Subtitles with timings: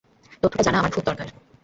[0.43, 1.27] তথ্যটা জানা আমার খুব দরকার।